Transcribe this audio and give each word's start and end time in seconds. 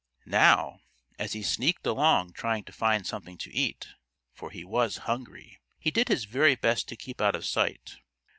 Now, 0.25 0.79
as 1.19 1.33
he 1.33 1.43
sneaked 1.43 1.85
along 1.85 2.33
trying 2.33 2.63
to 2.63 2.71
find 2.71 3.05
something 3.05 3.37
to 3.37 3.53
eat, 3.53 3.89
for 4.33 4.49
he 4.49 4.63
was 4.63 4.97
hungry, 5.05 5.59
he 5.77 5.91
did 5.91 6.07
his 6.07 6.25
very 6.25 6.55
best 6.55 6.87
to 6.87 6.95
keep 6.95 7.21
out 7.21 7.35
of 7.35 7.45
sight. 7.45 7.97